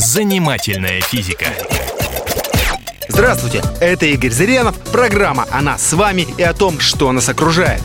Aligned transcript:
Занимательная 0.00 1.00
физика. 1.00 1.46
Здравствуйте, 3.08 3.64
это 3.80 4.06
Игорь 4.06 4.30
Зырянов, 4.30 4.78
программа 4.92 5.44
о 5.50 5.60
нас 5.60 5.84
с 5.84 5.92
вами 5.92 6.24
и 6.38 6.42
о 6.44 6.54
том, 6.54 6.78
что 6.78 7.10
нас 7.10 7.28
окружает. 7.28 7.82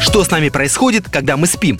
Что 0.00 0.24
с 0.24 0.30
нами 0.30 0.48
происходит, 0.48 1.10
когда 1.10 1.36
мы 1.36 1.46
спим? 1.46 1.78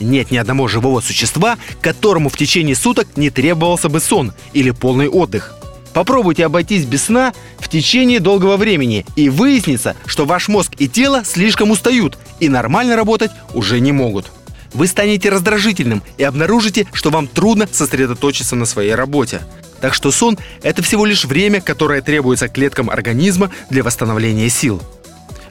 Нет 0.00 0.30
ни 0.30 0.38
одного 0.38 0.68
живого 0.68 1.02
существа, 1.02 1.58
которому 1.82 2.30
в 2.30 2.38
течение 2.38 2.74
суток 2.74 3.06
не 3.16 3.28
требовался 3.28 3.90
бы 3.90 4.00
сон 4.00 4.32
или 4.54 4.70
полный 4.70 5.10
отдых. 5.10 5.54
Попробуйте 5.92 6.46
обойтись 6.46 6.86
без 6.86 7.04
сна 7.04 7.34
в 7.58 7.68
течение 7.68 8.20
долгого 8.20 8.56
времени, 8.56 9.04
и 9.16 9.28
выяснится, 9.28 9.96
что 10.06 10.24
ваш 10.24 10.48
мозг 10.48 10.72
и 10.78 10.88
тело 10.88 11.24
слишком 11.26 11.72
устают 11.72 12.16
и 12.40 12.48
нормально 12.48 12.96
работать 12.96 13.32
уже 13.52 13.80
не 13.80 13.92
могут. 13.92 14.32
Вы 14.74 14.86
станете 14.86 15.28
раздражительным 15.28 16.02
и 16.16 16.24
обнаружите, 16.24 16.86
что 16.92 17.10
вам 17.10 17.26
трудно 17.26 17.68
сосредоточиться 17.70 18.56
на 18.56 18.66
своей 18.66 18.94
работе. 18.94 19.40
Так 19.80 19.94
что 19.94 20.10
сон– 20.10 20.38
это 20.62 20.82
всего 20.82 21.04
лишь 21.04 21.24
время, 21.24 21.60
которое 21.60 22.02
требуется 22.02 22.48
клеткам 22.48 22.88
организма 22.88 23.50
для 23.68 23.82
восстановления 23.82 24.48
сил. 24.48 24.82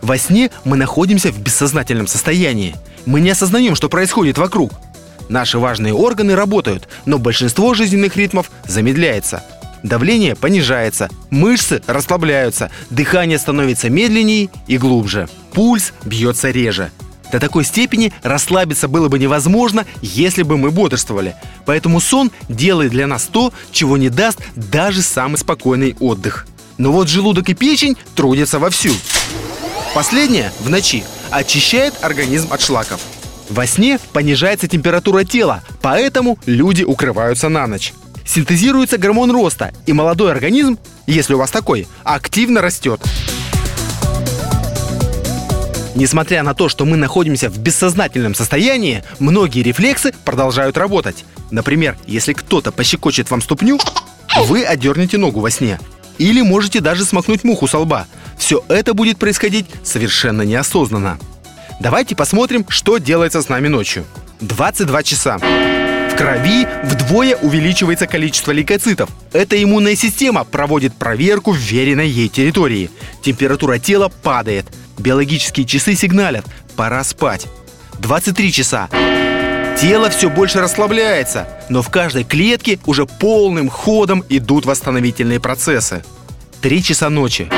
Во 0.02 0.18
сне 0.18 0.50
мы 0.64 0.78
находимся 0.78 1.32
в 1.32 1.40
бессознательном 1.40 2.08
состоянии. 2.08 2.76
Мы 3.06 3.22
не 3.22 3.30
осознаем, 3.30 3.76
что 3.76 3.90
происходит 3.90 4.38
вокруг. 4.38 4.72
Наши 5.30 5.60
важные 5.60 5.94
органы 5.94 6.36
работают, 6.36 6.88
но 7.06 7.20
большинство 7.20 7.74
жизненных 7.74 8.16
ритмов 8.16 8.52
замедляется. 8.68 9.44
Давление 9.84 10.36
понижается, 10.36 11.10
мышцы 11.30 11.82
расслабляются, 11.88 12.70
дыхание 12.90 13.40
становится 13.40 13.90
медленнее 13.90 14.50
и 14.68 14.78
глубже, 14.78 15.28
пульс 15.54 15.94
бьется 16.06 16.52
реже. 16.52 16.92
До 17.32 17.40
такой 17.40 17.64
степени 17.64 18.12
расслабиться 18.24 18.88
было 18.88 19.08
бы 19.08 19.18
невозможно, 19.18 19.86
если 20.02 20.44
бы 20.44 20.58
мы 20.58 20.72
бодрствовали. 20.72 21.36
Поэтому 21.66 22.00
сон 22.00 22.32
делает 22.50 22.92
для 22.92 23.08
нас 23.08 23.30
то, 23.32 23.54
чего 23.72 23.98
не 23.98 24.10
даст 24.10 24.40
даже 24.56 25.02
самый 25.02 25.38
спокойный 25.38 25.96
отдых. 26.00 26.48
Но 26.78 26.92
вот 26.92 27.08
желудок 27.08 27.48
и 27.50 27.54
печень 27.54 27.96
трудятся 28.16 28.60
вовсю. 28.60 28.92
Последнее 29.94 30.52
в 30.60 30.70
ночи 30.70 31.04
очищает 31.30 31.94
организм 32.02 32.52
от 32.52 32.62
шлаков. 32.62 33.02
Во 33.50 33.68
сне 33.68 34.00
понижается 34.14 34.68
температура 34.68 35.24
тела, 35.24 35.62
поэтому 35.82 36.40
люди 36.46 36.84
укрываются 36.84 37.50
на 37.50 37.68
ночь. 37.68 37.94
Синтезируется 38.26 38.98
гормон 38.98 39.32
роста, 39.32 39.74
и 39.86 39.94
молодой 39.94 40.32
организм, 40.32 40.80
если 41.06 41.34
у 41.34 41.38
вас 41.38 41.52
такой, 41.52 41.88
активно 42.04 42.62
растет. 42.62 43.02
Несмотря 45.94 46.42
на 46.44 46.54
то, 46.54 46.70
что 46.70 46.86
мы 46.86 46.96
находимся 46.96 47.50
в 47.50 47.58
бессознательном 47.58 48.34
состоянии, 48.34 49.04
многие 49.20 49.62
рефлексы 49.62 50.14
продолжают 50.24 50.78
работать. 50.78 51.26
Например, 51.52 51.98
если 52.08 52.34
кто-то 52.34 52.72
пощекочет 52.72 53.30
вам 53.30 53.42
ступню, 53.42 53.78
вы 54.46 54.64
отдернете 54.64 55.18
ногу 55.18 55.42
во 55.42 55.52
сне. 55.52 55.80
Или 56.18 56.42
можете 56.42 56.80
даже 56.80 57.04
смахнуть 57.04 57.44
муху 57.44 57.68
со 57.68 57.80
лба. 57.80 58.08
Все 58.38 58.64
это 58.70 58.94
будет 58.94 59.18
происходить 59.18 59.66
совершенно 59.84 60.44
неосознанно. 60.44 61.20
Давайте 61.80 62.16
посмотрим, 62.16 62.66
что 62.70 62.98
делается 62.98 63.42
с 63.42 63.50
нами 63.50 63.68
ночью. 63.68 64.06
22 64.40 65.04
часа. 65.04 65.38
В 65.40 66.16
крови 66.16 66.68
вдвое 66.84 67.36
увеличивается 67.36 68.08
количество 68.08 68.52
лейкоцитов. 68.52 69.10
Эта 69.34 69.62
иммунная 69.62 69.96
система 69.96 70.44
проводит 70.44 70.94
проверку 70.94 71.52
вверенной 71.52 72.08
ей 72.08 72.30
территории. 72.30 72.90
Температура 73.22 73.78
тела 73.78 74.10
падает– 74.10 74.68
Биологические 75.02 75.66
часы 75.66 75.96
сигналят 75.96 76.46
«пора 76.76 77.04
спать». 77.04 77.48
23 78.00 78.52
часа. 78.52 78.88
Тело 79.80 80.12
все 80.12 80.30
больше 80.30 80.62
расслабляется, 80.62 81.48
но 81.70 81.82
в 81.82 81.90
каждой 81.90 82.24
клетке 82.24 82.78
уже 82.86 83.08
полным 83.08 83.68
ходом 83.68 84.24
идут 84.30 84.66
восстановительные 84.66 85.40
процессы. 85.40 86.04
3 86.62 86.84
часа 86.84 87.10
ночи. 87.10 87.50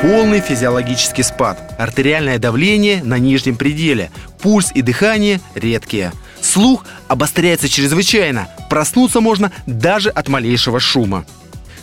Полный 0.00 0.40
физиологический 0.40 1.22
спад. 1.22 1.74
Артериальное 1.78 2.38
давление 2.38 3.02
на 3.04 3.18
нижнем 3.18 3.56
пределе. 3.56 4.10
Пульс 4.40 4.70
и 4.72 4.80
дыхание 4.80 5.42
редкие. 5.54 6.12
Слух 6.40 6.86
обостряется 7.08 7.68
чрезвычайно. 7.68 8.48
Проснуться 8.70 9.20
можно 9.20 9.52
даже 9.66 10.08
от 10.08 10.28
малейшего 10.28 10.80
шума. 10.80 11.26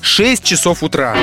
6 0.05 0.43
часов 0.43 0.83
утра. 0.83 1.15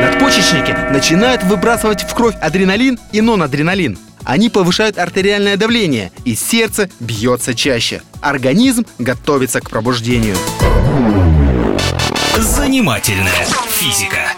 Надпочечники 0.00 0.74
начинают 0.90 1.42
выбрасывать 1.44 2.02
в 2.02 2.14
кровь 2.14 2.34
адреналин 2.40 2.98
и 3.12 3.20
нонадреналин. 3.20 3.98
Они 4.24 4.48
повышают 4.48 4.98
артериальное 4.98 5.56
давление, 5.56 6.10
и 6.24 6.34
сердце 6.34 6.88
бьется 6.98 7.54
чаще. 7.54 8.02
Организм 8.22 8.86
готовится 8.98 9.60
к 9.60 9.68
пробуждению. 9.68 10.34
Занимательная 12.38 13.46
физика. 13.68 14.32